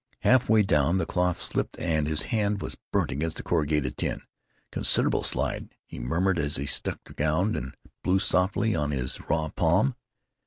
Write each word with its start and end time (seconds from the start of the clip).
Half 0.21 0.49
way 0.49 0.63
down, 0.63 0.97
the 0.97 1.05
cloth 1.05 1.39
slipped 1.39 1.77
and 1.77 2.07
his 2.07 2.23
hand 2.33 2.63
was 2.63 2.75
burnt 2.91 3.11
against 3.11 3.37
the 3.37 3.43
corrugated 3.43 3.97
tin. 3.97 4.23
"Consid'able 4.71 5.21
slide," 5.23 5.75
he 5.85 5.99
murmured 5.99 6.39
as 6.39 6.55
he 6.55 6.65
struck 6.65 7.03
the 7.05 7.13
ground 7.13 7.55
and 7.55 7.77
blew 8.03 8.17
softly 8.17 8.73
on 8.73 8.89
his 8.89 9.21
raw 9.29 9.49
palm. 9.49 9.93